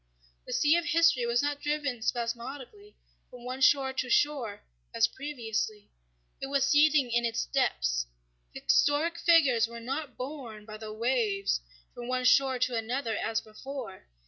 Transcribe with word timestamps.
The 0.47 0.53
sea 0.53 0.75
of 0.77 0.85
history 0.85 1.27
was 1.27 1.43
not 1.43 1.61
driven 1.61 2.01
spasmodically 2.01 2.95
from 3.29 3.61
shore 3.61 3.93
to 3.93 4.09
shore 4.09 4.63
as 4.95 5.05
previously. 5.07 5.91
It 6.41 6.47
was 6.47 6.65
seething 6.65 7.11
in 7.11 7.23
its 7.23 7.45
depths. 7.45 8.07
Historic 8.51 9.19
figures 9.19 9.67
were 9.67 9.79
not 9.79 10.17
borne 10.17 10.65
by 10.65 10.77
the 10.77 10.91
waves 10.91 11.61
from 11.93 12.07
one 12.07 12.25
shore 12.25 12.57
to 12.57 12.75
another 12.75 13.15
as 13.15 13.41
before. 13.41 14.07